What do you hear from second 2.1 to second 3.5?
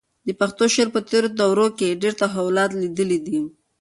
تحولات لیدلي دي.